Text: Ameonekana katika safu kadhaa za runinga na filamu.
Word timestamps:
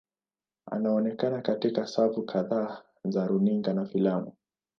Ameonekana 0.71 1.41
katika 1.41 1.87
safu 1.87 2.23
kadhaa 2.23 2.83
za 3.05 3.27
runinga 3.27 3.73
na 3.73 3.85
filamu. 3.85 4.33